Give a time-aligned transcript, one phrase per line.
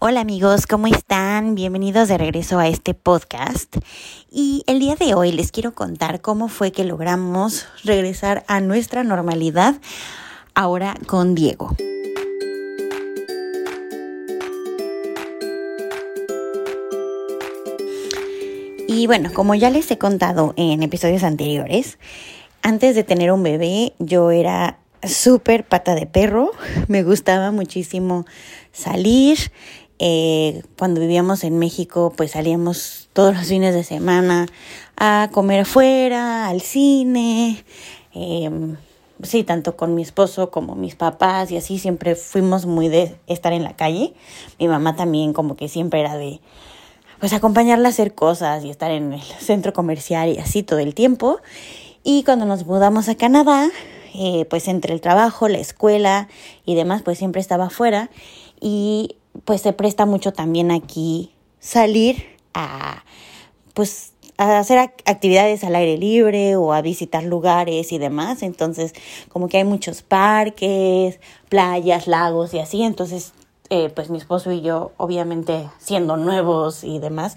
[0.00, 1.56] Hola amigos, ¿cómo están?
[1.56, 3.78] Bienvenidos de regreso a este podcast.
[4.30, 9.02] Y el día de hoy les quiero contar cómo fue que logramos regresar a nuestra
[9.02, 9.74] normalidad
[10.54, 11.74] ahora con Diego.
[18.86, 21.98] Y bueno, como ya les he contado en episodios anteriores,
[22.62, 26.52] antes de tener un bebé yo era súper pata de perro,
[26.86, 28.26] me gustaba muchísimo
[28.70, 29.38] salir.
[29.98, 34.46] Eh, cuando vivíamos en México, pues salíamos todos los fines de semana
[34.96, 37.64] a comer afuera, al cine.
[38.14, 38.76] Em,
[39.22, 43.52] sí, tanto con mi esposo como mis papás y así siempre fuimos muy de estar
[43.52, 44.14] en la calle.
[44.58, 46.40] Mi mamá también como que siempre era de
[47.18, 50.94] pues acompañarla a hacer cosas y estar en el centro comercial y así todo el
[50.94, 51.40] tiempo.
[52.04, 53.68] Y cuando nos mudamos a Canadá,
[54.14, 56.28] eh, pues entre el trabajo, la escuela
[56.64, 58.10] y demás, pues siempre estaba afuera
[58.60, 62.24] y pues se presta mucho también aquí salir
[62.54, 63.04] a
[63.74, 68.42] pues a hacer actividades al aire libre o a visitar lugares y demás.
[68.42, 68.94] Entonces,
[69.28, 72.82] como que hay muchos parques, playas, lagos y así.
[72.84, 73.32] Entonces,
[73.68, 77.36] eh, pues mi esposo y yo, obviamente siendo nuevos y demás,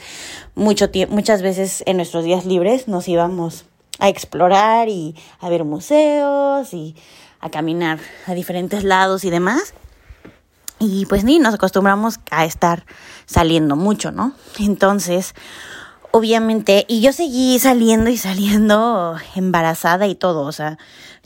[0.55, 3.65] mucho muchas veces en nuestros días libres nos íbamos
[3.99, 6.95] a explorar y a ver museos y
[7.39, 9.73] a caminar a diferentes lados y demás.
[10.83, 12.87] Y pues ni nos acostumbramos a estar
[13.27, 14.33] saliendo mucho, ¿no?
[14.57, 15.35] Entonces,
[16.09, 20.79] obviamente, y yo seguí saliendo y saliendo embarazada y todo, o sea,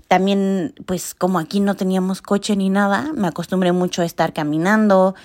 [0.10, 5.16] también, pues como aquí no teníamos coche ni nada, me acostumbré mucho a estar caminando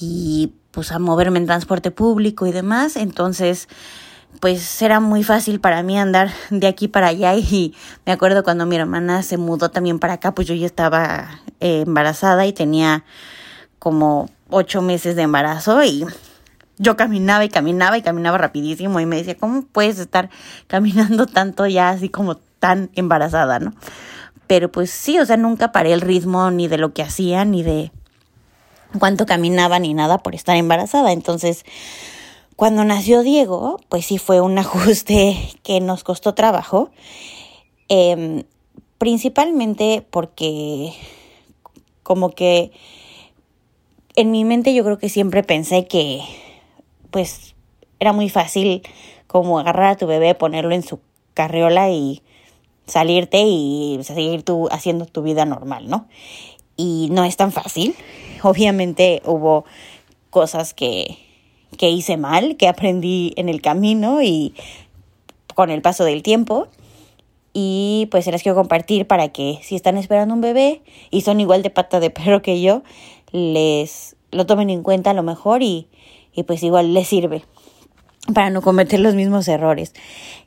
[0.00, 3.68] y pues a moverme en transporte público y demás, entonces
[4.38, 7.74] pues era muy fácil para mí andar de aquí para allá y
[8.06, 11.82] me acuerdo cuando mi hermana se mudó también para acá, pues yo ya estaba eh,
[11.84, 13.04] embarazada y tenía
[13.80, 16.04] como ocho meses de embarazo y
[16.78, 20.30] yo caminaba y caminaba y caminaba rapidísimo y me decía, ¿cómo puedes estar
[20.68, 23.74] caminando tanto ya así como tan embarazada, no?
[24.46, 27.62] Pero pues sí, o sea, nunca paré el ritmo ni de lo que hacía, ni
[27.62, 27.90] de
[28.98, 31.12] cuánto caminaba, ni nada por estar embarazada.
[31.12, 31.64] Entonces,
[32.56, 36.90] cuando nació Diego, pues sí fue un ajuste que nos costó trabajo,
[37.88, 38.44] em,
[38.98, 40.94] principalmente porque
[42.02, 42.72] como que
[44.16, 46.20] en mi mente yo creo que siempre pensé que
[47.10, 47.54] pues
[47.98, 48.82] era muy fácil
[49.26, 51.00] como agarrar a tu bebé, ponerlo en su
[51.34, 52.22] carriola y
[52.86, 56.08] salirte y seguir tú haciendo tu vida normal, ¿no?
[56.76, 57.94] Y no es tan fácil.
[58.42, 59.64] Obviamente hubo
[60.30, 61.18] cosas que
[61.76, 64.54] que hice mal, que aprendí en el camino y
[65.54, 66.68] con el paso del tiempo.
[67.52, 71.40] Y pues se las quiero compartir para que si están esperando un bebé y son
[71.40, 72.82] igual de pata de perro que yo,
[73.32, 75.88] les lo tomen en cuenta a lo mejor y,
[76.32, 77.44] y pues igual les sirve
[78.34, 79.94] para no cometer los mismos errores.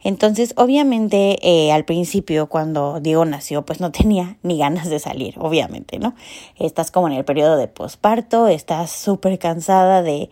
[0.04, 5.36] Entonces, obviamente, eh, al principio, cuando Diego nació, pues no tenía ni ganas de salir,
[5.38, 6.16] obviamente, ¿no?
[6.58, 10.30] Estás como en el periodo de posparto, estás súper cansada de,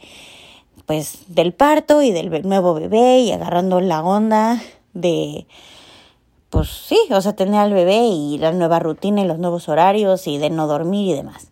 [0.85, 4.61] pues del parto y del nuevo bebé y agarrando la onda
[4.93, 5.47] de
[6.49, 10.27] pues sí, o sea, tener al bebé y la nueva rutina y los nuevos horarios
[10.27, 11.49] y de no dormir y demás.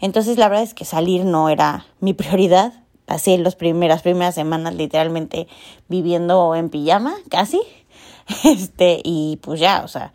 [0.00, 2.72] Entonces, la verdad es que salir no era mi prioridad.
[3.06, 5.48] Pasé las primeras, primeras semanas literalmente
[5.88, 7.60] viviendo en pijama, casi.
[8.44, 10.12] Este, y pues ya, o sea,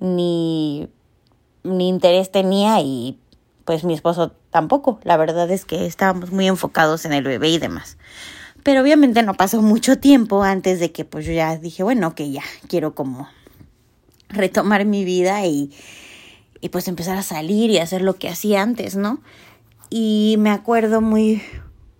[0.00, 0.88] ni,
[1.62, 3.18] ni interés tenía y
[3.66, 4.98] pues mi esposo tampoco.
[5.04, 7.98] La verdad es que estábamos muy enfocados en el bebé y demás.
[8.62, 12.30] Pero obviamente no pasó mucho tiempo antes de que pues yo ya dije, bueno, que
[12.30, 13.28] ya quiero como
[14.28, 15.72] retomar mi vida y,
[16.62, 19.20] y pues empezar a salir y hacer lo que hacía antes, ¿no?
[19.90, 21.42] Y me acuerdo muy,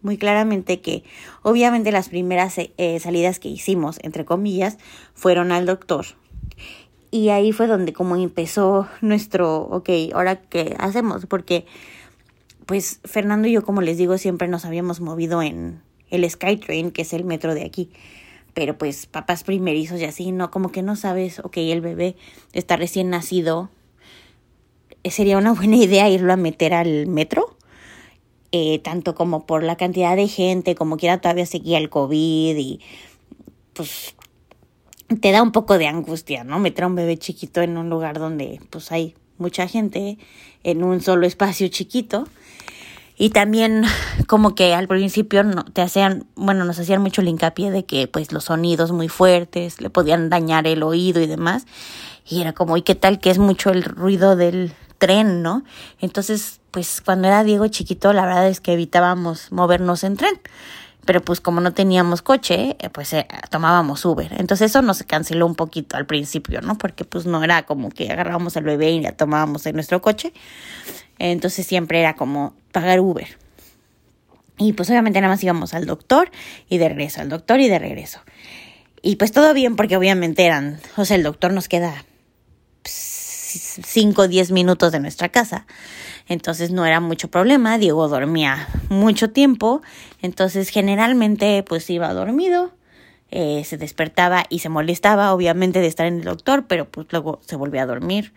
[0.00, 1.02] muy claramente que
[1.42, 4.78] obviamente las primeras eh, salidas que hicimos, entre comillas,
[5.14, 6.06] fueron al doctor.
[7.10, 11.66] Y ahí fue donde como empezó nuestro, ok, ahora qué hacemos, porque
[12.64, 17.02] pues Fernando y yo, como les digo, siempre nos habíamos movido en el Skytrain, que
[17.02, 17.90] es el metro de aquí.
[18.54, 20.50] Pero pues papás primerizos y así, ¿no?
[20.50, 22.16] Como que no sabes, ok, el bebé
[22.52, 23.70] está recién nacido.
[25.04, 27.56] Sería una buena idea irlo a meter al metro.
[28.54, 32.80] Eh, tanto como por la cantidad de gente, como quiera todavía seguía el COVID y
[33.72, 34.14] pues
[35.20, 36.58] te da un poco de angustia, ¿no?
[36.58, 40.18] Meter a un bebé chiquito en un lugar donde pues hay mucha gente
[40.64, 42.28] en un solo espacio chiquito.
[43.16, 43.84] Y también
[44.26, 48.06] como que al principio no, te hacían, bueno, nos hacían mucho el hincapié de que
[48.06, 51.66] pues los sonidos muy fuertes le podían dañar el oído y demás.
[52.28, 54.72] Y era como, ¿y qué tal que es mucho el ruido del
[55.02, 55.64] tren, no?
[56.00, 60.40] Entonces pues cuando era Diego chiquito, la verdad es que evitábamos movernos en tren.
[61.04, 64.32] Pero pues como no teníamos coche, eh, pues eh, tomábamos Uber.
[64.38, 66.78] Entonces eso nos canceló un poquito al principio, ¿no?
[66.78, 70.32] Porque pues no era como que agarrábamos al bebé y ya tomábamos en nuestro coche.
[71.18, 73.36] Entonces siempre era como pagar Uber.
[74.58, 76.30] Y pues obviamente nada más íbamos al doctor
[76.68, 78.20] y de regreso, al doctor y de regreso.
[79.02, 82.04] Y pues todo bien porque obviamente eran, o sea, el doctor nos queda
[83.52, 85.66] 5 o 10 minutos de nuestra casa.
[86.28, 89.82] Entonces no era mucho problema, Diego dormía mucho tiempo,
[90.20, 92.72] entonces generalmente pues iba dormido,
[93.30, 97.40] eh, se despertaba y se molestaba obviamente de estar en el doctor, pero pues luego
[97.46, 98.32] se volvía a dormir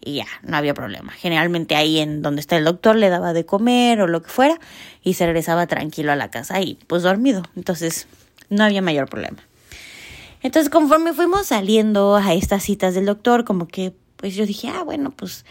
[0.00, 1.12] y ya, no había problema.
[1.12, 4.58] Generalmente ahí en donde está el doctor le daba de comer o lo que fuera
[5.02, 8.08] y se regresaba tranquilo a la casa y pues dormido, entonces
[8.48, 9.38] no había mayor problema.
[10.42, 14.82] Entonces conforme fuimos saliendo a estas citas del doctor, como que pues yo dije, ah,
[14.82, 15.46] bueno, pues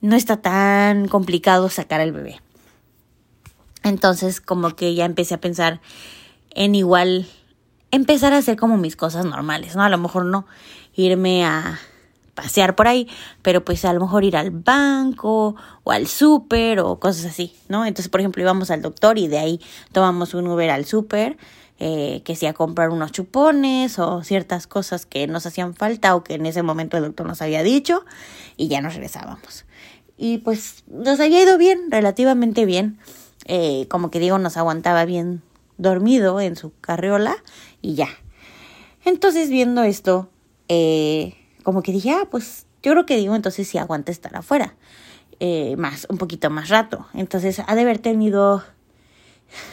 [0.00, 2.40] no está tan complicado sacar al bebé.
[3.84, 5.80] Entonces como que ya empecé a pensar
[6.50, 7.28] en igual
[7.90, 9.82] empezar a hacer como mis cosas normales, ¿no?
[9.82, 10.46] A lo mejor no
[10.94, 11.78] irme a
[12.34, 13.08] pasear por ahí,
[13.42, 17.84] pero pues a lo mejor ir al banco o al súper o cosas así, ¿no?
[17.84, 19.60] Entonces, por ejemplo, íbamos al doctor y de ahí
[19.92, 21.36] tomamos un Uber al súper,
[21.80, 26.34] eh, que sea comprar unos chupones o ciertas cosas que nos hacían falta o que
[26.34, 28.04] en ese momento el doctor nos había dicho
[28.56, 29.64] y ya nos regresábamos.
[30.16, 32.98] Y pues nos había ido bien, relativamente bien.
[33.44, 35.40] Eh, como que digo, nos aguantaba bien
[35.76, 37.36] dormido en su carriola
[37.80, 38.08] y ya.
[39.04, 40.28] Entonces viendo esto,
[40.66, 44.74] eh, como que dije, ah, pues yo creo que digo, entonces sí aguanta estar afuera.
[45.76, 47.06] Más, un poquito más rato.
[47.14, 48.64] Entonces ha de haber tenido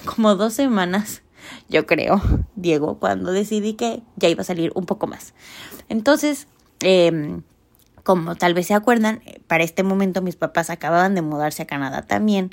[0.06, 1.24] como dos semanas,
[1.70, 2.22] yo creo,
[2.56, 5.34] Diego, cuando decidí que ya iba a salir un poco más.
[5.90, 6.48] Entonces,
[6.82, 7.40] eh,
[8.04, 12.04] como tal vez se acuerdan, para este momento mis papás acababan de mudarse a Canadá
[12.04, 12.52] también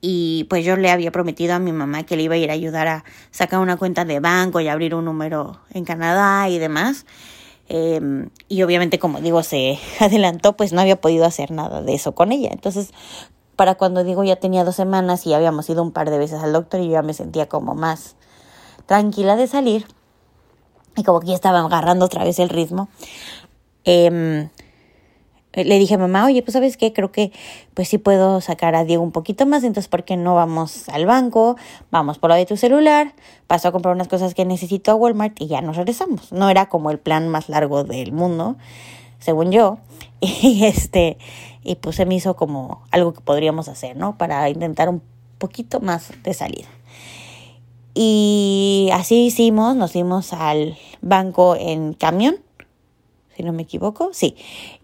[0.00, 2.54] y pues yo le había prometido a mi mamá que le iba a ir a
[2.54, 7.06] ayudar a sacar una cuenta de banco y abrir un número en Canadá y demás.
[7.68, 12.14] Em, y obviamente, como digo, se adelantó, pues no había podido hacer nada de eso
[12.14, 12.50] con ella.
[12.52, 12.92] Entonces,
[13.56, 16.52] para cuando digo ya tenía dos semanas y habíamos ido un par de veces al
[16.52, 18.16] doctor y yo ya me sentía como más
[18.86, 19.86] tranquila de salir
[20.96, 22.88] y como que ya estaba agarrando otra vez el ritmo.
[23.84, 24.48] Eh,
[25.64, 27.32] le dije a mamá, oye, pues sabes qué, creo que
[27.72, 31.06] pues sí puedo sacar a Diego un poquito más, entonces ¿por qué no vamos al
[31.06, 31.56] banco?
[31.90, 33.14] Vamos por lo de tu celular,
[33.46, 36.30] paso a comprar unas cosas que necesito a Walmart y ya nos regresamos.
[36.30, 38.56] No era como el plan más largo del mundo,
[39.18, 39.78] según yo.
[40.20, 41.18] Y este,
[41.62, 44.16] y pues se me hizo como algo que podríamos hacer, ¿no?
[44.16, 45.02] Para intentar un
[45.38, 46.68] poquito más de salida.
[47.92, 52.38] Y así hicimos, nos fuimos al banco en camión
[53.36, 54.34] si no me equivoco, sí.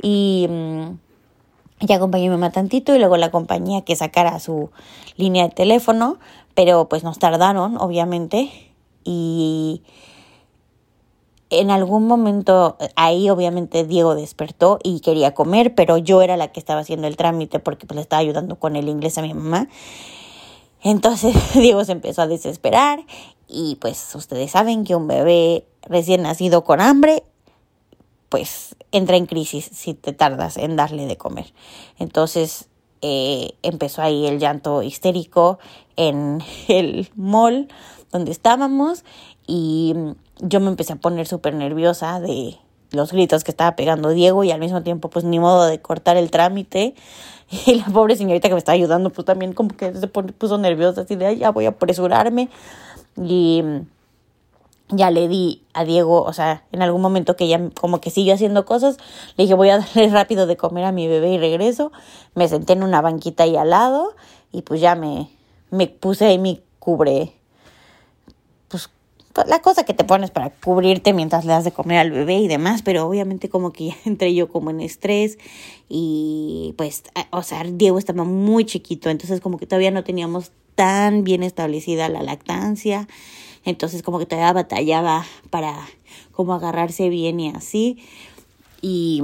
[0.03, 4.39] Y mm, ya acompañé a mi mamá tantito y luego la acompañé a que sacara
[4.41, 4.71] su
[5.17, 6.19] línea de teléfono,
[6.55, 8.51] pero pues nos tardaron, obviamente,
[9.05, 9.83] y
[11.61, 16.61] en algún momento ahí obviamente Diego despertó y quería comer, pero yo era la que
[16.61, 19.69] estaba haciendo el trámite porque pues le estaba ayudando con el inglés a mi mamá.
[20.83, 23.05] Entonces Diego se empezó a desesperar
[23.49, 27.23] y pues ustedes saben que un bebé recién nacido con hambre
[28.29, 31.53] pues entra en crisis si te tardas en darle de comer.
[31.99, 32.69] Entonces
[33.03, 35.59] eh, empezó ahí el llanto histérico
[35.97, 37.69] en el mall
[38.11, 39.05] donde estábamos
[39.47, 39.95] y
[40.43, 42.59] yo me empecé a poner súper nerviosa de
[42.91, 46.17] los gritos que estaba pegando Diego y al mismo tiempo pues ni modo de cortar
[46.17, 46.95] el trámite
[47.67, 51.03] y la pobre señorita que me estaba ayudando pues también como que se puso nerviosa
[51.03, 52.51] así de ya voy a apresurarme
[53.17, 53.63] y
[54.89, 58.35] ya le di a Diego, o sea, en algún momento que ya como que siguió
[58.35, 58.99] haciendo cosas,
[59.37, 61.93] le dije voy a darle rápido de comer a mi bebé y regreso.
[62.35, 64.15] Me senté en una banquita ahí al lado
[64.53, 65.31] y pues ya me,
[65.71, 67.33] me puse ahí mi cubre,
[69.47, 72.49] la cosa que te pones para cubrirte mientras le das de comer al bebé y
[72.49, 75.39] demás, pero obviamente como que ya entré yo como en estrés
[75.89, 81.25] y pues, o sea, Diego estaba muy chiquito, entonces como que todavía no teníamos tan
[81.25, 83.07] bien establecida la lactancia
[83.65, 85.87] entonces como que todavía batallaba para
[86.33, 87.99] como agarrarse bien y así.
[88.81, 89.23] Y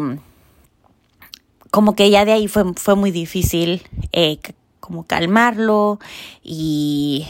[1.71, 4.39] como que ya de ahí fue, fue muy difícil eh,
[4.81, 5.99] como calmarlo
[6.43, 7.27] y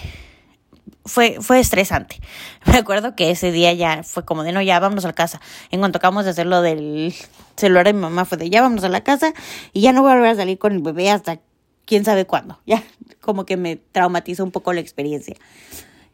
[1.09, 2.21] fue, fue estresante.
[2.67, 5.41] Me acuerdo que ese día ya fue como de no, ya vámonos a la casa.
[5.71, 7.15] En cuanto acabamos de hacer lo del
[7.57, 9.33] celular de mi mamá, fue de ya vámonos a la casa
[9.73, 11.41] y ya no voy a volver a salir con el bebé hasta
[11.85, 12.61] quién sabe cuándo.
[12.67, 12.85] Ya
[13.21, 15.35] como que me traumatizó un poco la experiencia.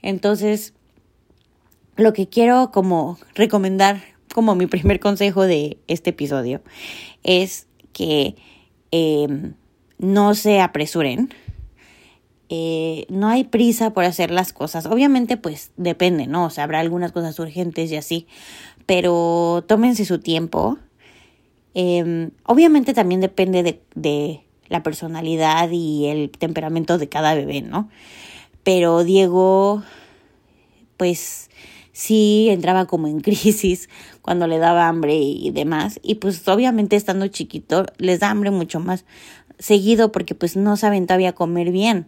[0.02, 0.72] Entonces,
[1.96, 6.60] lo que quiero como recomendar como mi primer consejo de este episodio
[7.22, 8.34] es que
[8.90, 9.54] em,
[9.98, 11.32] no se apresuren.
[12.56, 14.86] Eh, no hay prisa por hacer las cosas.
[14.86, 16.44] Obviamente, pues depende, ¿no?
[16.44, 18.28] O sea, habrá algunas cosas urgentes y así,
[18.86, 20.78] pero tómense su tiempo.
[21.74, 27.90] Em, obviamente también depende de, de la personalidad y el temperamento de cada bebé, ¿no?
[28.62, 29.82] Pero Diego,
[30.96, 31.50] pues
[31.90, 33.88] sí entraba como en crisis
[34.22, 35.98] cuando le daba hambre y demás.
[36.04, 39.04] Y pues obviamente estando chiquito les da hambre mucho más
[39.58, 42.06] seguido porque pues no saben todavía comer bien.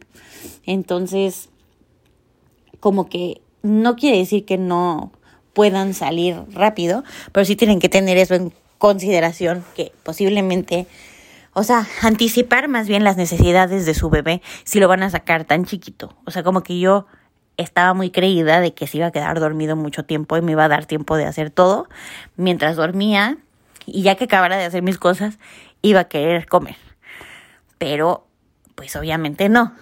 [0.64, 1.48] Entonces,
[2.80, 5.12] como que no quiere decir que no
[5.52, 10.86] puedan salir rápido, pero sí tienen que tener eso en consideración que posiblemente,
[11.54, 15.44] o sea, anticipar más bien las necesidades de su bebé si lo van a sacar
[15.44, 16.14] tan chiquito.
[16.26, 17.06] O sea, como que yo
[17.56, 20.64] estaba muy creída de que se iba a quedar dormido mucho tiempo y me iba
[20.64, 21.88] a dar tiempo de hacer todo
[22.36, 23.38] mientras dormía
[23.86, 25.38] y ya que acabara de hacer mis cosas
[25.80, 26.76] iba a querer comer.
[27.78, 28.26] Pero
[28.74, 29.74] pues obviamente no.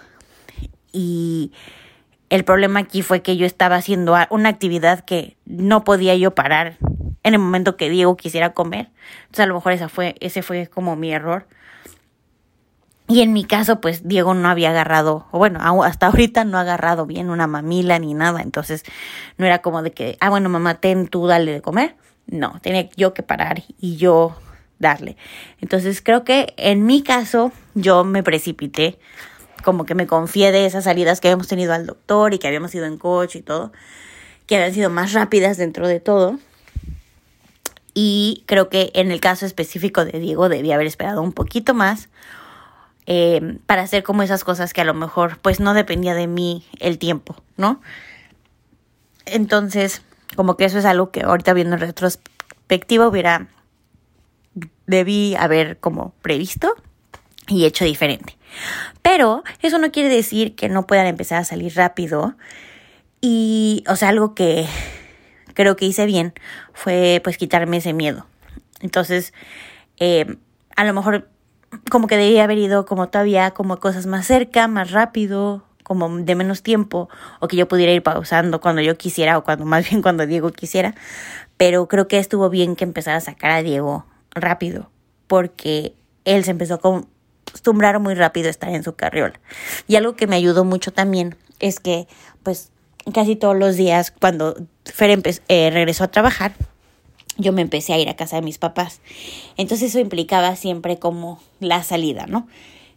[0.91, 1.51] Y
[2.29, 6.77] el problema aquí fue que yo estaba haciendo una actividad que no podía yo parar
[7.23, 8.89] en el momento que Diego quisiera comer.
[9.21, 11.47] Entonces a lo mejor esa fue, ese fue como mi error.
[13.07, 16.61] Y en mi caso, pues Diego no había agarrado, o bueno, hasta ahorita no ha
[16.61, 18.41] agarrado bien una mamila ni nada.
[18.41, 18.83] Entonces
[19.37, 21.95] no era como de que, ah, bueno, mamá, ten tú, dale de comer.
[22.25, 24.35] No, tenía yo que parar y yo
[24.79, 25.17] darle.
[25.61, 28.99] Entonces creo que en mi caso yo me precipité,
[29.63, 32.73] como que me confié de esas salidas que habíamos tenido al doctor y que habíamos
[32.75, 33.71] ido en coche y todo,
[34.45, 36.39] que habían sido más rápidas dentro de todo.
[37.93, 42.09] Y creo que en el caso específico de Diego debía haber esperado un poquito más
[43.07, 46.65] eh, para hacer como esas cosas que a lo mejor pues no dependía de mí
[46.79, 47.81] el tiempo, ¿no?
[49.25, 50.01] Entonces,
[50.35, 53.47] como que eso es algo que ahorita viendo en retrospectiva hubiera,
[54.87, 56.75] debí haber como previsto
[57.47, 58.37] y hecho diferente.
[59.01, 62.35] Pero eso no quiere decir que no puedan empezar a salir rápido.
[63.21, 64.67] Y, o sea, algo que
[65.53, 66.33] creo que hice bien
[66.73, 68.25] fue pues quitarme ese miedo.
[68.81, 69.33] Entonces,
[69.97, 70.37] eh,
[70.75, 71.29] a lo mejor
[71.89, 76.35] como que debía haber ido como todavía como cosas más cerca, más rápido, como de
[76.35, 77.09] menos tiempo,
[77.39, 80.51] o que yo pudiera ir pausando cuando yo quisiera, o cuando más bien cuando Diego
[80.51, 80.95] quisiera.
[81.57, 84.05] Pero creo que estuvo bien que empezara a sacar a Diego
[84.35, 84.91] rápido,
[85.27, 89.39] porque él se empezó a acostumbrar muy rápido a estar en su carriola.
[89.87, 92.07] Y algo que me ayudó mucho también es que,
[92.43, 92.71] pues,
[93.13, 96.53] casi todos los días, cuando Fer eh, regresó a trabajar,
[97.37, 99.01] yo me empecé a ir a casa de mis papás.
[99.57, 102.47] Entonces eso implicaba siempre como la salida, ¿no?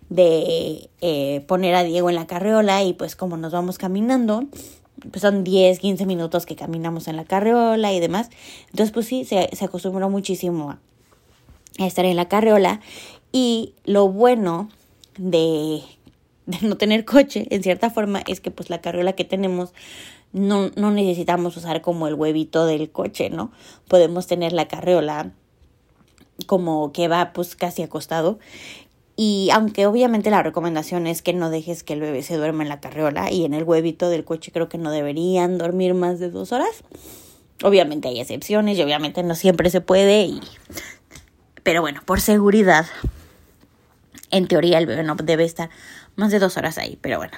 [0.08, 4.44] De eh, poner a Diego en la carriola y pues como nos vamos caminando,
[5.10, 8.30] pues son 10, 15 minutos que caminamos en la carriola y demás.
[8.70, 10.78] Entonces pues sí, se, se acostumbró muchísimo a,
[11.86, 12.80] estar en la carriola
[13.32, 14.68] y lo bueno
[15.16, 15.82] de,
[16.62, 19.72] no tener coche, en cierta forma, es que pues la carriola que tenemos
[20.32, 23.50] no, no necesitamos usar como el huevito del coche, ¿no?
[23.88, 25.32] Podemos tener la carreola
[26.46, 28.38] como que va pues casi acostado.
[29.16, 32.68] Y aunque obviamente la recomendación es que no dejes que el bebé se duerma en
[32.68, 36.30] la carreola y en el huevito del coche creo que no deberían dormir más de
[36.30, 36.84] dos horas.
[37.64, 40.26] Obviamente hay excepciones y obviamente no siempre se puede.
[40.26, 40.40] Y...
[41.68, 42.86] Pero bueno, por seguridad,
[44.30, 45.68] en teoría el bebé no debe estar
[46.16, 46.98] más de dos horas ahí.
[47.02, 47.36] Pero bueno,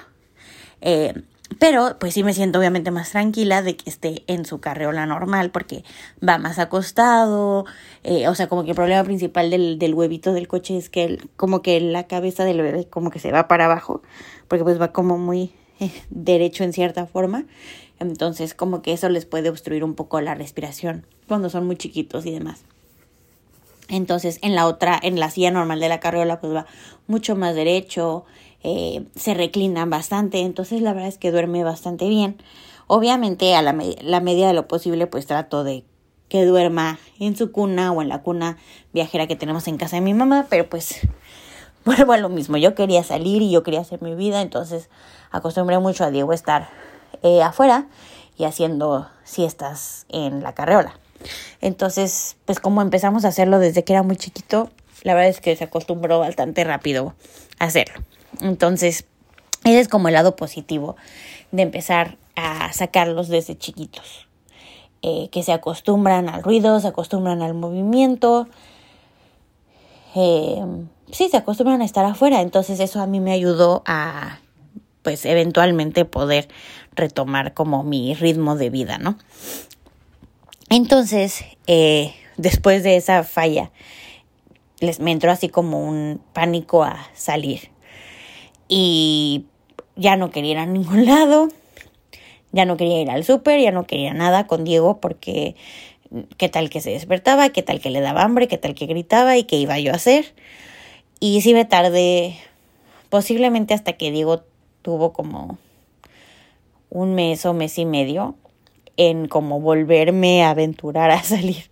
[0.79, 1.23] eh,
[1.59, 5.51] pero pues sí me siento obviamente más tranquila de que esté en su carreola normal
[5.51, 5.83] porque
[6.25, 7.65] va más acostado.
[8.05, 11.19] Eh, o sea, como que el problema principal del, del huevito del coche es que
[11.35, 14.01] como que la cabeza del bebé como que se va para abajo
[14.47, 17.43] porque pues va como muy eh, derecho en cierta forma.
[17.99, 22.25] Entonces como que eso les puede obstruir un poco la respiración cuando son muy chiquitos
[22.25, 22.63] y demás.
[23.91, 26.65] Entonces en la otra, en la silla normal de la carreola pues va
[27.07, 28.25] mucho más derecho.
[28.63, 32.41] Eh, se reclinan bastante, entonces la verdad es que duerme bastante bien.
[32.87, 35.83] Obviamente a la, la medida de lo posible pues trato de
[36.29, 38.57] que duerma en su cuna o en la cuna
[38.93, 41.01] viajera que tenemos en casa de mi mamá, pero pues
[41.85, 44.89] vuelvo a lo mismo, yo quería salir y yo quería hacer mi vida, entonces
[45.31, 46.69] acostumbré mucho a Diego estar
[47.23, 47.87] eh, afuera
[48.37, 50.93] y haciendo siestas en la carreola.
[51.61, 54.69] Entonces, pues como empezamos a hacerlo desde que era muy chiquito,
[55.03, 57.15] la verdad es que se acostumbró bastante rápido
[57.59, 58.03] a hacerlo.
[58.41, 59.05] Entonces,
[59.63, 60.95] ese es como el lado positivo
[61.51, 64.27] de empezar a sacarlos desde chiquitos.
[65.03, 68.47] Eh, que se acostumbran al ruido, se acostumbran al movimiento.
[70.15, 70.63] Eh,
[71.11, 72.41] sí, se acostumbran a estar afuera.
[72.41, 74.39] Entonces eso a mí me ayudó a,
[75.01, 76.49] pues, eventualmente poder
[76.93, 79.17] retomar como mi ritmo de vida, ¿no?
[80.71, 83.71] Entonces, eh, después de esa falla
[84.79, 87.71] les me entró así como un pánico a salir.
[88.69, 89.47] Y
[89.97, 91.49] ya no quería ir a ningún lado,
[92.53, 95.57] ya no quería ir al súper, ya no quería nada con Diego porque
[96.37, 99.35] qué tal que se despertaba, qué tal que le daba hambre, qué tal que gritaba
[99.35, 100.33] y qué iba yo a hacer.
[101.19, 102.37] Y sí me tardé
[103.09, 104.43] posiblemente hasta que Diego
[104.83, 105.57] tuvo como
[106.89, 108.37] un mes o mes y medio
[108.97, 111.69] en como volverme a aventurar a salir.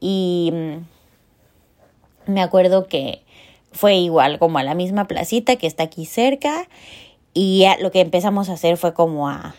[0.00, 3.22] Y mm, me acuerdo que
[3.72, 6.68] fue igual como a la misma placita que está aquí cerca
[7.34, 9.54] y lo que empezamos a hacer fue como a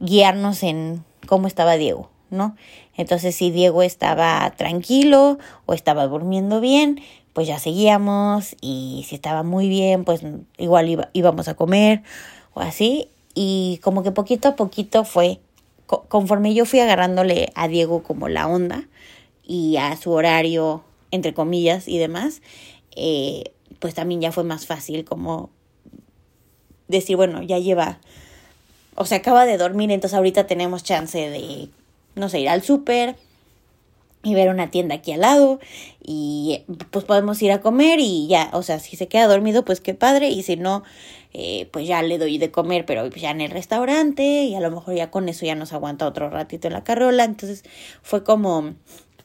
[0.00, 2.56] guiarnos en cómo estaba Diego, ¿no?
[2.96, 7.00] Entonces si Diego estaba tranquilo o estaba durmiendo bien,
[7.32, 10.22] pues ya seguíamos y si estaba muy bien, pues
[10.58, 12.02] igual íbamos a comer
[12.54, 13.08] o así.
[13.34, 15.40] Y como que poquito a poquito fue,
[16.08, 18.88] conforme yo fui agarrándole a Diego como la onda
[19.44, 22.42] y a su horario, entre comillas y demás,
[22.96, 25.50] eh, pues también ya fue más fácil como
[26.88, 27.98] decir, bueno, ya lleva,
[28.94, 31.68] o sea, acaba de dormir, entonces ahorita tenemos chance de,
[32.14, 33.16] no sé, ir al súper
[34.22, 35.60] y ver una tienda aquí al lado
[36.02, 39.80] y pues podemos ir a comer y ya, o sea, si se queda dormido, pues
[39.80, 40.82] qué padre y si no,
[41.32, 44.70] eh, pues ya le doy de comer, pero ya en el restaurante y a lo
[44.70, 47.64] mejor ya con eso ya nos aguanta otro ratito en la carrola, entonces
[48.02, 48.74] fue como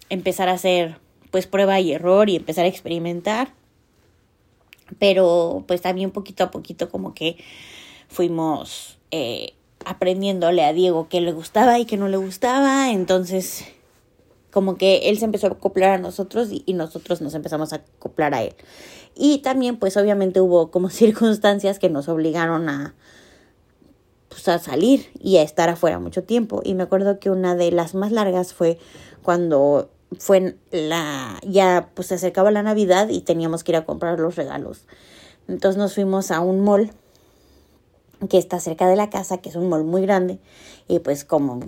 [0.10, 1.00] empezar a hacer
[1.32, 3.54] pues prueba y error y empezar a experimentar.
[5.00, 7.38] Pero pues también poquito a poquito como que
[8.08, 13.66] fuimos eh, aprendiéndole a Diego qué le gustaba y qué no le gustaba, entonces
[14.56, 18.34] como que él se empezó a acoplar a nosotros y, nosotros nos empezamos a acoplar
[18.34, 18.56] a él.
[19.14, 22.96] Y también pues obviamente hubo como circunstancias que nos obligaron a
[24.30, 26.62] pues a salir y a estar afuera mucho tiempo.
[26.64, 28.80] Y me acuerdo que una de las más largas fue
[29.24, 34.22] cuando fue la ya pues se acercaba la Navidad y teníamos que ir a comprar
[34.22, 34.86] los regalos.
[35.50, 36.92] Entonces nos fuimos a un mall
[38.30, 40.40] que está cerca de la casa, que es un mall muy grande
[40.88, 41.60] y pues como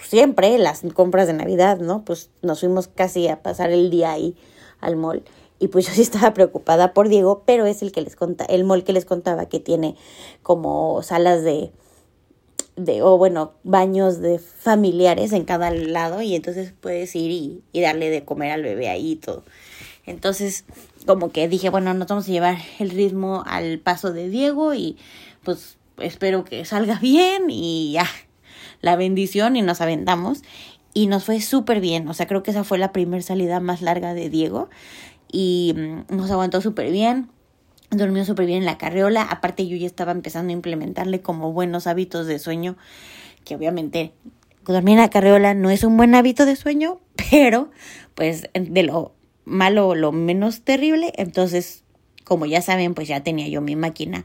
[0.00, 2.04] siempre las compras de Navidad, ¿no?
[2.04, 4.36] Pues nos fuimos casi a pasar el día ahí
[4.80, 5.22] al mall
[5.58, 8.64] y pues yo sí estaba preocupada por Diego, pero es el que les conta el
[8.64, 9.96] mall que les contaba que tiene
[10.42, 11.72] como salas de
[12.76, 17.80] de, o bueno, baños de familiares en cada lado y entonces puedes ir y, y
[17.80, 19.44] darle de comer al bebé ahí y todo.
[20.04, 20.64] Entonces,
[21.06, 24.98] como que dije, bueno, nos vamos a llevar el ritmo al paso de Diego y
[25.42, 28.06] pues espero que salga bien y ya,
[28.80, 30.42] la bendición y nos aventamos.
[30.94, 33.82] Y nos fue súper bien, o sea, creo que esa fue la primera salida más
[33.82, 34.70] larga de Diego
[35.30, 37.28] y mm, nos aguantó súper bien
[37.90, 39.22] Durmió súper bien en la carriola.
[39.22, 42.76] Aparte, yo ya estaba empezando a implementarle como buenos hábitos de sueño,
[43.44, 44.12] que obviamente
[44.64, 46.98] dormir en la carriola no es un buen hábito de sueño,
[47.30, 47.70] pero
[48.14, 51.12] pues de lo malo, lo menos terrible.
[51.16, 51.84] Entonces,
[52.24, 54.24] como ya saben, pues ya tenía yo mi máquina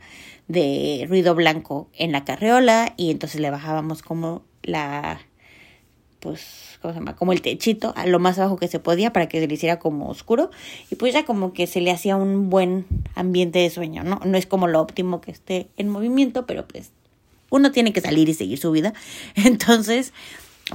[0.52, 5.22] de ruido blanco en la carriola y entonces le bajábamos como la
[6.20, 7.16] pues, ¿cómo se llama?
[7.16, 9.80] Como el techito a lo más abajo que se podía para que se le hiciera
[9.80, 10.52] como oscuro
[10.90, 12.86] y pues ya como que se le hacía un buen
[13.16, 14.22] ambiente de sueño, ¿no?
[14.24, 16.92] No es como lo óptimo que esté en movimiento, pero pues
[17.50, 18.94] uno tiene que salir y seguir su vida.
[19.36, 20.14] Entonces,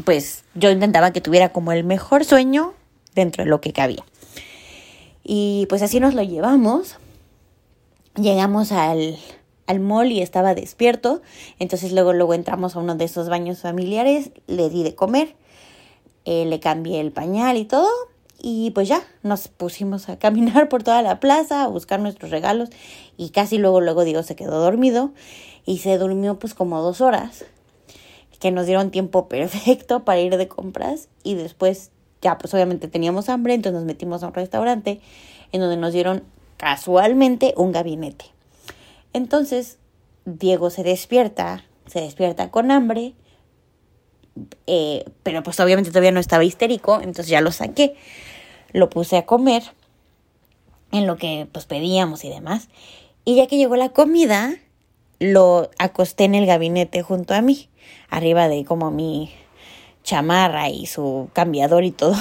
[0.04, 2.74] pues yo intentaba que tuviera como el mejor sueño
[3.14, 4.04] dentro de lo que cabía.
[5.22, 6.96] Y pues así nos lo llevamos.
[8.16, 9.16] Llegamos al,
[9.66, 11.22] al mall y estaba despierto.
[11.58, 15.34] Entonces luego, luego entramos a uno de esos baños familiares, le di de comer,
[16.24, 17.88] eh, le cambié el pañal y todo.
[18.38, 22.70] Y pues ya, nos pusimos a caminar por toda la plaza, a buscar nuestros regalos.
[23.16, 25.12] Y casi luego, luego digo, se quedó dormido.
[25.64, 27.44] Y se durmió pues como dos horas.
[28.38, 31.08] Que nos dieron tiempo perfecto para ir de compras.
[31.22, 31.90] Y después
[32.22, 33.54] ya pues obviamente teníamos hambre.
[33.54, 35.00] Entonces nos metimos a un restaurante
[35.52, 36.24] en donde nos dieron
[36.56, 38.35] casualmente un gabinete.
[39.16, 39.78] Entonces,
[40.26, 43.14] Diego se despierta, se despierta con hambre,
[44.66, 47.94] eh, pero pues obviamente todavía no estaba histérico, entonces ya lo saqué,
[48.74, 49.62] lo puse a comer
[50.92, 52.68] en lo que pues pedíamos y demás.
[53.24, 54.54] Y ya que llegó la comida,
[55.18, 57.70] lo acosté en el gabinete junto a mí,
[58.10, 59.32] arriba de como mi
[60.02, 62.18] chamarra y su cambiador y todo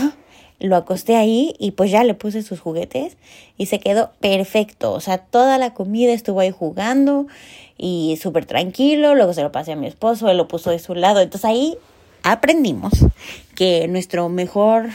[0.59, 3.17] lo acosté ahí y pues ya le puse sus juguetes
[3.57, 4.93] y se quedó perfecto.
[4.93, 7.27] O sea, toda la comida estuvo ahí jugando
[7.77, 9.15] y súper tranquilo.
[9.15, 11.21] Luego se lo pasé a mi esposo, él lo puso de su lado.
[11.21, 11.77] Entonces ahí
[12.23, 12.93] aprendimos
[13.55, 14.89] que nuestro mejor,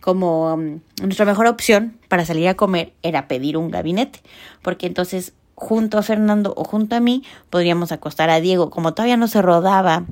[0.00, 4.20] como um, nuestra mejor opción para salir a comer era pedir un gabinete.
[4.62, 8.70] Porque entonces junto a Fernando o junto a mí podríamos acostar a Diego.
[8.70, 10.04] Como todavía no se rodaba,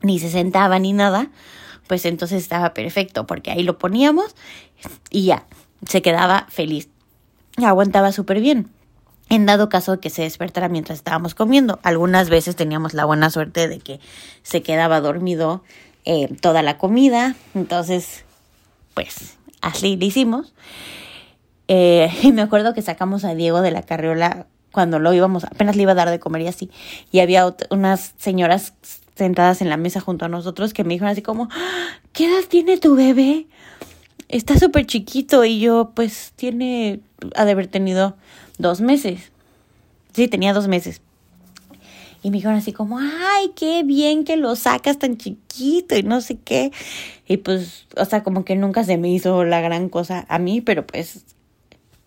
[0.00, 1.30] ni se sentaba, ni nada
[1.86, 4.34] pues entonces estaba perfecto porque ahí lo poníamos
[5.10, 5.46] y ya.
[5.86, 6.88] se quedaba feliz.
[7.56, 8.70] Aguantaba súper bien.
[9.28, 11.80] En dado caso que se despertara mientras estábamos comiendo.
[11.82, 14.00] Algunas veces teníamos la buena suerte de que
[14.42, 15.62] se quedaba dormido
[16.04, 17.34] eh, toda la comida.
[17.54, 18.24] Entonces,
[18.94, 20.52] pues así lo hicimos.
[21.68, 25.76] Eh, y me acuerdo que sacamos a Diego de la carriola cuando lo íbamos, apenas
[25.76, 26.70] le iba a dar de comer y así.
[27.10, 28.74] Y había unas señoras
[29.14, 31.98] sentadas en la mesa junto a nosotros que me dijeron así como, ¡Ah!
[32.12, 33.46] ¿qué edad tiene tu bebé?
[34.28, 37.00] Está súper chiquito y yo pues tiene,
[37.36, 38.16] ha de haber tenido
[38.58, 39.32] dos meses.
[40.12, 41.02] Sí, tenía dos meses.
[42.22, 46.20] Y me dijeron así como, ay, qué bien que lo sacas tan chiquito y no
[46.20, 46.70] sé qué.
[47.26, 50.60] Y pues, o sea, como que nunca se me hizo la gran cosa a mí,
[50.60, 51.24] pero pues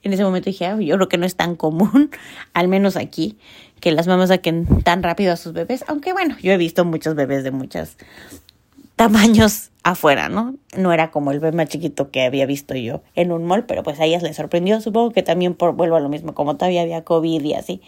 [0.03, 2.11] en ese momento dije, yo creo que no es tan común,
[2.53, 3.37] al menos aquí,
[3.85, 5.85] que las mamás saquen tan rápido a sus bebés.
[5.87, 7.97] Aunque bueno, yo he visto muchos bebés de muchos
[8.95, 10.55] tamaños afuera, ¿no?
[10.75, 13.83] No era como el bebé más chiquito que había visto yo en un mall, pero
[13.83, 14.81] pues a ellas les sorprendió.
[14.81, 17.79] Supongo que también por, vuelvo a lo mismo, como todavía había COVID y así,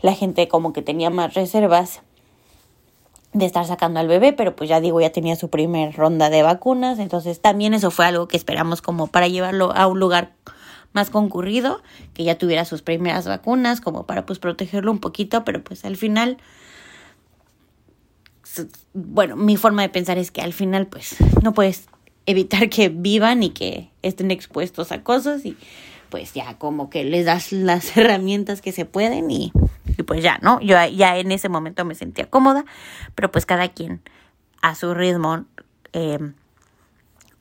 [0.00, 2.00] la gente como que tenía más reservas
[3.34, 6.42] de estar sacando al bebé, pero pues ya digo, ya tenía su primer ronda de
[6.42, 10.32] vacunas, entonces también eso fue algo que esperamos como para llevarlo a un lugar
[10.96, 11.82] más concurrido,
[12.14, 15.96] que ya tuviera sus primeras vacunas, como para pues protegerlo un poquito, pero pues al
[15.96, 16.38] final,
[18.94, 21.86] bueno, mi forma de pensar es que al final pues no puedes
[22.24, 25.56] evitar que vivan y que estén expuestos a cosas y
[26.08, 29.52] pues ya como que les das las herramientas que se pueden y,
[30.06, 30.60] pues ya, ¿no?
[30.60, 32.64] Yo ya en ese momento me sentía cómoda,
[33.14, 34.00] pero pues cada quien
[34.62, 35.44] a su ritmo.
[35.92, 36.18] Eh,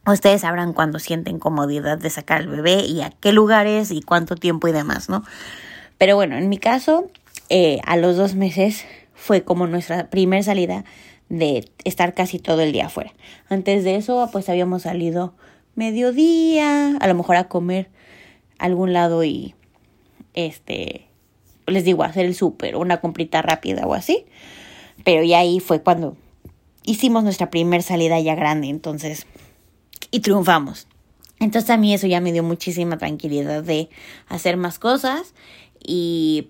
[0.06, 4.36] Ustedes sabrán cuándo sienten comodidad de sacar al bebé y a qué lugares y cuánto
[4.36, 5.24] tiempo y demás, ¿no?
[5.98, 7.10] Pero bueno, en mi caso,
[7.50, 10.86] eh, a los dos meses fue como nuestra primera salida
[11.30, 13.14] de estar casi todo el día afuera.
[13.50, 15.34] Antes de eso, pues habíamos salido
[15.74, 17.90] mediodía, a lo mejor a comer
[18.60, 19.56] a algún lado y,
[20.36, 21.08] este,
[21.66, 24.26] les digo, hacer el súper, una comprita rápida o así.
[25.04, 26.16] Pero ya ahí fue cuando
[26.84, 29.26] hicimos nuestra primera salida ya grande, entonces
[30.12, 30.88] y triunfamos.
[31.40, 33.90] Entonces a mí eso ya me dio muchísima tranquilidad de
[34.28, 35.34] hacer más cosas
[35.84, 36.50] y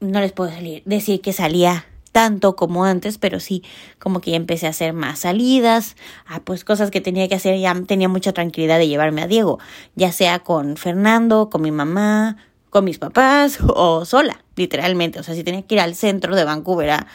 [0.00, 0.50] no les puedo
[0.84, 3.62] decir que salía tanto como antes, pero sí
[3.98, 7.58] como que ya empecé a hacer más salidas, a pues cosas que tenía que hacer,
[7.58, 9.58] ya tenía mucha tranquilidad de llevarme a Diego,
[9.94, 12.36] ya sea con Fernando, con mi mamá,
[12.70, 16.44] con mis papás o sola, literalmente, o sea, si tenía que ir al centro de
[16.44, 17.06] Vancouver a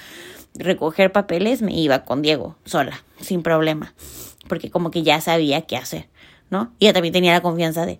[0.53, 3.93] recoger papeles, me iba con Diego, sola, sin problema
[4.47, 6.07] porque como que ya sabía qué hacer,
[6.49, 6.73] ¿no?
[6.79, 7.99] Y ella también tenía la confianza de,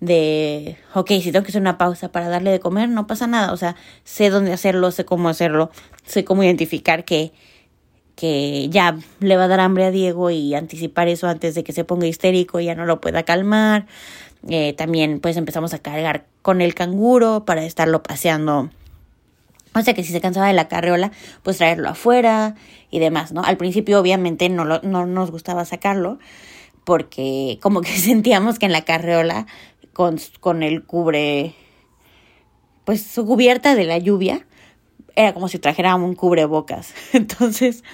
[0.00, 3.52] de, ok, si tengo que hacer una pausa para darle de comer, no pasa nada,
[3.52, 5.70] o sea, sé dónde hacerlo, sé cómo hacerlo,
[6.04, 7.32] sé cómo identificar que,
[8.16, 11.72] que ya le va a dar hambre a Diego y anticipar eso antes de que
[11.72, 13.86] se ponga histérico y ya no lo pueda calmar.
[14.48, 18.70] Eh, también pues empezamos a cargar con el canguro para estarlo paseando
[19.74, 22.54] o sea que si se cansaba de la carriola, pues traerlo afuera
[22.90, 23.42] y demás, ¿no?
[23.42, 26.18] Al principio obviamente no, lo, no nos gustaba sacarlo
[26.84, 29.46] porque como que sentíamos que en la carriola
[29.92, 31.54] con, con el cubre,
[32.84, 34.46] pues su cubierta de la lluvia,
[35.14, 36.94] era como si trajéramos un cubrebocas.
[37.12, 37.84] Entonces,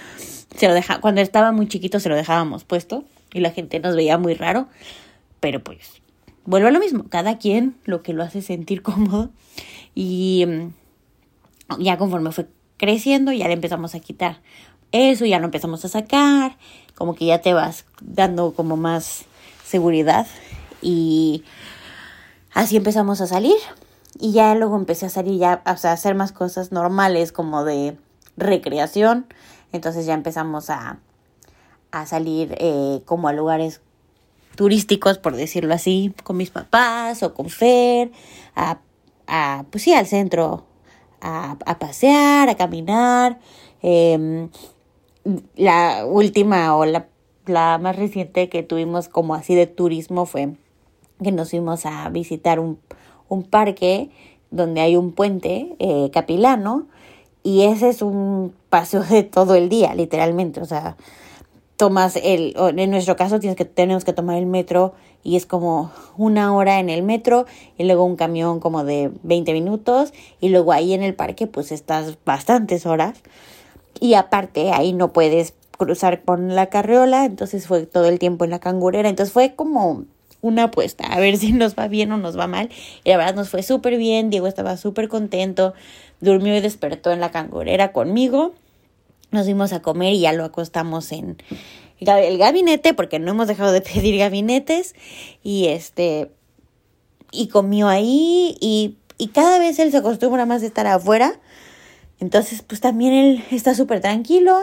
[0.55, 3.95] se lo deja, cuando estaba muy chiquito se lo dejábamos puesto y la gente nos
[3.95, 4.67] veía muy raro,
[5.39, 6.01] pero pues
[6.45, 9.29] vuelvo a lo mismo, cada quien lo que lo hace sentir cómodo
[9.93, 10.73] y mm,
[11.77, 14.41] ya conforme fue creciendo, ya le empezamos a quitar
[14.91, 16.57] eso, ya lo empezamos a sacar,
[16.95, 19.25] como que ya te vas dando como más
[19.63, 20.25] seguridad
[20.81, 21.43] y
[22.53, 23.57] así empezamos a salir.
[24.19, 27.63] Y ya luego empecé a salir ya, o sea, a hacer más cosas normales como
[27.63, 27.95] de
[28.37, 29.27] recreación,
[29.71, 30.97] entonces ya empezamos a,
[31.91, 33.81] a salir eh, como a lugares
[34.55, 38.11] turísticos, por decirlo así, con mis papás o con Fer,
[38.55, 38.79] a,
[39.27, 40.65] a pues sí, al centro
[41.21, 43.39] a, a pasear, a caminar.
[43.81, 44.49] Em,
[45.55, 47.07] la última o la,
[47.45, 50.53] la más reciente que tuvimos como así de turismo fue
[51.23, 52.79] que nos fuimos a visitar un,
[53.27, 54.09] un parque
[54.51, 56.87] donde hay un puente eh, capilano
[57.43, 60.61] y ese es un paseo de todo el día, literalmente.
[60.61, 60.97] O sea,
[61.79, 65.93] tomas el, en nuestro caso tienes que, tenemos que tomar el metro y es como
[66.17, 67.45] una hora en el metro
[67.77, 70.11] y luego un camión como de 20 minutos
[70.41, 73.21] y luego ahí en el parque pues estás bastantes horas.
[74.01, 78.51] Y aparte ahí no puedes cruzar con la carriola, entonces fue todo el tiempo en
[78.51, 80.03] la cangurera, entonces fue como
[80.41, 82.69] una apuesta, a ver si nos va bien o nos va mal.
[83.05, 85.73] Y la verdad nos fue súper bien, Diego estaba súper contento,
[86.19, 88.53] durmió y despertó en la cangurera conmigo
[89.31, 91.37] nos fuimos a comer y ya lo acostamos en
[91.99, 94.95] el gabinete porque no hemos dejado de pedir gabinetes
[95.43, 96.31] y este
[97.31, 101.39] y comió ahí y, y cada vez él se acostumbra más a estar afuera.
[102.19, 104.57] Entonces, pues también él está súper tranquilo.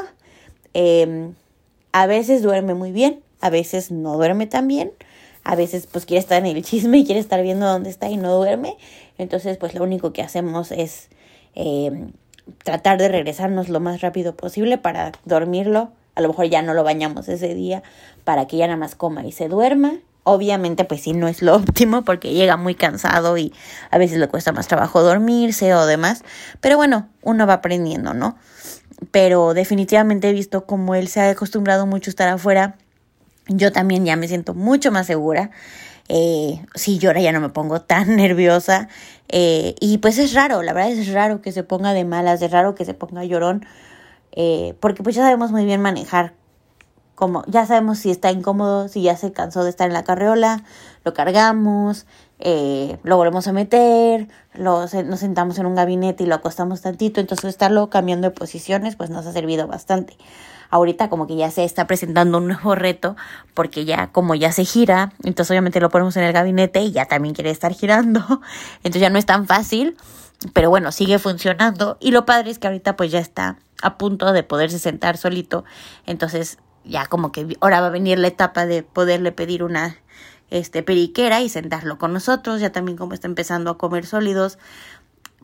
[0.75, 1.35] Em,
[1.93, 4.93] a veces duerme muy bien, a veces no duerme tan bien.
[5.45, 8.17] A veces pues quiere estar en el chisme y quiere estar viendo dónde está y
[8.17, 8.77] no duerme.
[9.17, 11.09] Entonces pues lo único que hacemos es
[11.55, 12.11] em,
[12.65, 15.91] tratar de regresarnos lo más rápido posible para dormirlo.
[16.15, 17.83] A lo mejor ya no lo bañamos ese día
[18.25, 19.95] para que ya nada más coma y se duerma.
[20.25, 23.53] Obviamente, pues sí, no es lo óptimo porque llega muy cansado y
[23.91, 26.25] a veces le cuesta más trabajo dormirse o demás.
[26.61, 28.37] Pero bueno, uno va aprendiendo, ¿no?
[29.11, 32.77] Pero definitivamente he visto como él se ha acostumbrado mucho a estar afuera.
[33.49, 35.51] Yo también ya me siento mucho más segura.
[36.09, 38.89] Eh, si llora ya no me pongo tan nerviosa.
[39.29, 42.51] Eh, y pues es raro, la verdad es raro que se ponga de malas, es
[42.51, 43.67] raro que se ponga llorón.
[44.33, 46.35] Eh, porque pues ya sabemos muy bien manejar
[47.17, 50.63] como ya sabemos si está incómodo, si ya se cansó de estar en la carriola,
[51.03, 52.07] lo cargamos,
[52.39, 57.21] eh, lo volvemos a meter, lo, nos sentamos en un gabinete y lo acostamos tantito,
[57.21, 60.17] entonces estarlo cambiando de posiciones pues nos ha servido bastante.
[60.77, 63.17] Ahorita como que ya se está presentando un nuevo reto
[63.55, 67.07] porque ya como ya se gira, entonces obviamente lo ponemos en el gabinete y ya
[67.07, 68.21] también quiere estar girando,
[68.85, 69.97] entonces ya no es tan fácil,
[70.53, 71.97] pero bueno, sigue funcionando.
[71.99, 75.65] Y lo padre es que ahorita pues ya está a punto de poderse sentar solito,
[76.05, 79.97] entonces ya como que ahora va a venir la etapa de poderle pedir una
[80.51, 84.59] este periquera y sentarlo con nosotros, ya también como está empezando a comer sólidos,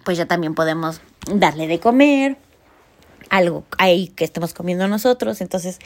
[0.05, 1.01] pues ya también podemos
[1.35, 2.37] darle de comer
[3.33, 5.79] algo ahí que estemos comiendo nosotros, entonces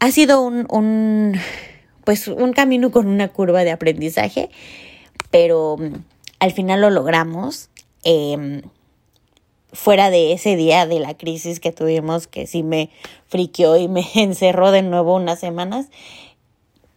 [0.00, 1.38] ha sido un, un
[2.04, 4.50] pues un camino con una curva de aprendizaje,
[5.30, 5.94] pero mm,
[6.40, 7.70] al final lo logramos.
[8.04, 8.62] Eh,
[9.76, 12.90] fuera de ese día de la crisis que tuvimos, que sí me
[13.28, 15.88] friqueó y me encerró de nuevo unas semanas,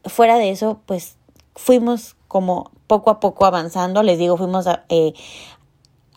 [0.06, 1.18] fuera de eso, pues
[1.56, 5.14] fuimos como poco a poco avanzando, les digo, fuimos eh,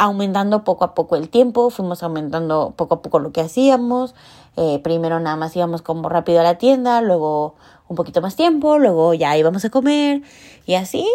[0.03, 4.17] aumentando poco a poco el tiempo, fuimos aumentando poco a poco lo que hacíamos,
[4.57, 7.55] eh, primero nada más íbamos como rápido a la tienda, luego
[7.89, 10.23] un poquito más tiempo, luego ya íbamos a comer
[10.67, 11.07] y así,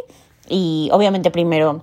[0.48, 1.82] y obviamente primero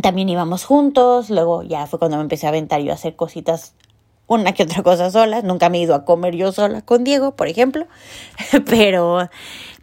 [0.00, 3.74] también íbamos juntos, luego ya fue cuando me empecé a aventar yo a hacer cositas,
[4.26, 7.36] una que otra cosa sola, nunca me he ido a comer yo sola con Diego,
[7.36, 7.86] por ejemplo,
[8.64, 9.28] pero,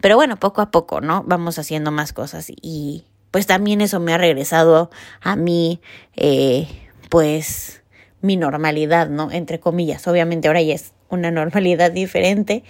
[0.00, 1.22] pero bueno, poco a poco, ¿no?
[1.24, 5.80] Vamos haciendo más cosas y pues también eso me ha regresado a mí,
[6.16, 6.66] eh,
[7.10, 7.82] pues
[8.20, 9.30] mi normalidad, ¿no?
[9.30, 12.64] Entre comillas, obviamente ahora ya es una normalidad diferente,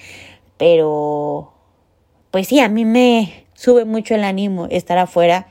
[0.57, 1.53] pero
[2.31, 5.49] pues sí, a mí me sube mucho el ánimo estar afuera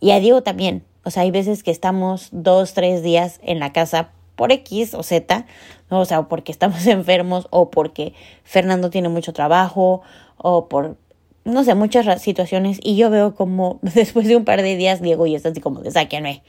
[0.00, 3.72] y a Diego también, o sea, hay veces que estamos dos, tres días en la
[3.72, 5.46] casa por X o Z,
[5.90, 6.00] ¿no?
[6.00, 10.02] o sea, porque estamos enfermos o porque Fernando tiene mucho trabajo
[10.36, 10.96] o por,
[11.44, 15.26] no sé, muchas situaciones y yo veo como después de un par de días Diego
[15.26, 16.42] y está así como de sáquenme,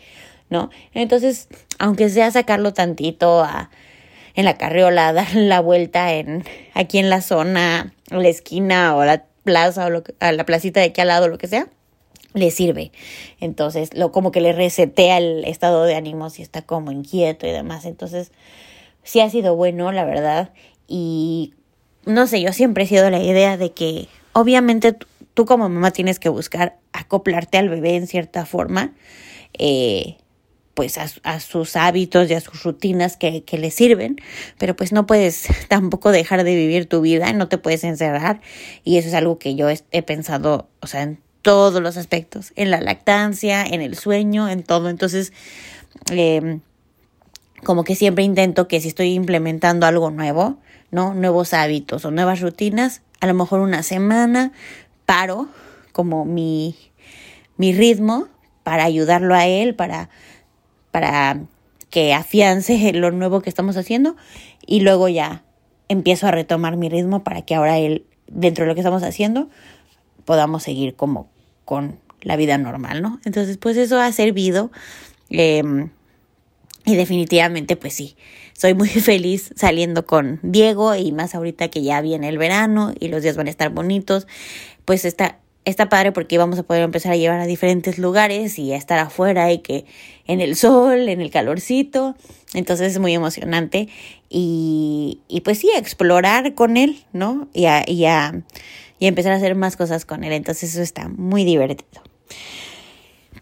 [0.50, 0.70] ¿no?
[0.94, 1.48] Entonces,
[1.80, 3.70] aunque sea sacarlo tantito a,
[4.36, 9.26] en la carriola, dar la vuelta en, aquí en la zona, la esquina o la
[9.44, 11.68] plaza o lo, a la placita de aquí al lado, lo que sea,
[12.34, 12.92] le sirve.
[13.40, 17.52] Entonces, lo como que le resetea el estado de ánimo si está como inquieto y
[17.52, 17.86] demás.
[17.86, 18.32] Entonces,
[19.04, 20.52] sí ha sido bueno, la verdad.
[20.88, 21.54] Y
[22.06, 24.96] no sé, yo siempre he sido la idea de que obviamente
[25.34, 28.94] tú como mamá tienes que buscar acoplarte al bebé en cierta forma,
[29.58, 30.18] eh,
[30.74, 34.18] pues a, a, sus hábitos y a sus rutinas que, que le sirven,
[34.58, 38.42] pero pues no puedes tampoco dejar de vivir tu vida, no te puedes encerrar
[38.84, 42.72] y eso es algo que yo he, pensado, o sea, en todos los aspectos, en
[42.72, 44.90] la lactancia, en el sueño, en todo.
[44.90, 45.34] Entonces,
[46.10, 46.60] eh,
[47.64, 50.58] como que siempre intento que si estoy implementando algo nuevo,
[50.90, 51.14] ¿no?
[51.14, 54.52] Nuevos hábitos o nuevas rutinas, a lo mejor una semana
[55.06, 55.48] paro
[55.94, 56.76] como mi,
[57.56, 58.28] mi ritmo
[58.64, 60.10] para ayudarlo a él, para,
[60.92, 61.40] para
[61.90, 64.18] que afiance lo nuevo que estamos haciendo
[64.68, 65.46] y luego ya
[65.88, 69.50] empiezo a retomar mi ritmo para que ahora él, dentro de lo que estamos haciendo,
[70.26, 71.30] podamos seguir como
[71.64, 73.22] con la vida normal, ¿no?
[73.24, 74.70] Entonces, pues eso ha servido.
[75.30, 75.92] Em,
[76.84, 78.18] y definitivamente, pues sí,
[78.54, 83.10] soy muy feliz saliendo con Diego y más ahorita que ya viene el verano y
[83.10, 84.28] los días van a estar bonitos.
[84.86, 88.74] Pues está, está padre porque vamos a poder empezar a llevar a diferentes lugares y
[88.74, 89.86] a estar afuera y que
[90.28, 92.16] en el sol, en el calorcito.
[92.54, 93.90] Entonces es muy emocionante
[94.30, 97.48] y, y pues sí, explorar con él, ¿no?
[97.54, 98.44] Y a, y a
[99.04, 100.32] y empezar a hacer más cosas con él.
[100.32, 102.02] Entonces eso está muy divertido.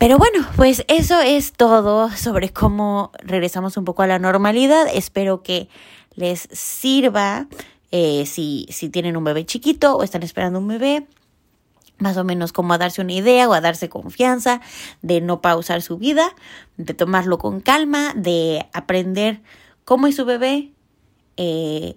[0.01, 4.87] Pero bueno, pues eso es todo sobre cómo regresamos un poco a la normalidad.
[4.91, 5.69] Espero que
[6.15, 7.45] les sirva
[7.91, 11.05] eh, si, si tienen un bebé chiquito o están esperando un bebé.
[11.99, 14.59] más o menos como a darse una idea o a darse confianza,
[15.03, 16.33] de no pausar su vida,
[16.77, 19.43] de tomarlo con calma, de aprender
[19.85, 20.71] cómo es su bebé,
[21.37, 21.95] eh,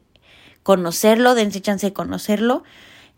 [0.63, 2.65] conocerlo, dense chance de conocerlo,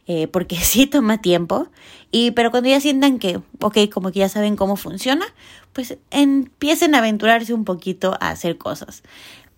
[0.07, 1.69] eh, porque sí toma tiempo,
[2.11, 5.27] y pero cuando ya sientan que, ok, como que ya saben cómo funciona,
[5.73, 9.03] pues empiecen a aventurarse un poquito a hacer cosas,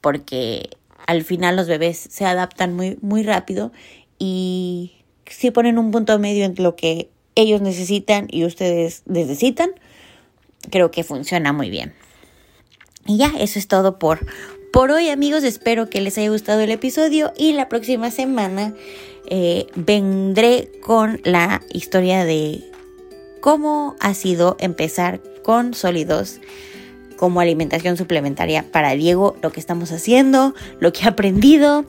[0.01, 0.71] porque
[1.07, 3.73] al final los bebés se adaptan muy, muy rápido
[4.19, 4.93] y
[5.27, 9.71] si ponen un punto medio entre lo que ellos necesitan y ustedes necesitan,
[10.71, 11.95] creo que funciona muy bien.
[13.07, 14.27] Y ya, eso es todo por,
[14.73, 15.45] por hoy amigos.
[15.45, 18.75] Espero que les haya gustado el episodio y la próxima semana
[19.27, 22.65] eh, vendré con la historia de
[23.41, 26.41] cómo ha sido empezar con sólidos
[27.17, 31.85] como alimentación suplementaria para Diego, lo que estamos haciendo, lo que ha aprendido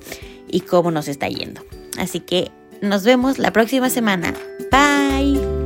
[0.47, 1.61] y cómo nos está yendo.
[1.97, 4.33] Así que nos vemos la próxima semana.
[4.71, 5.58] Bye.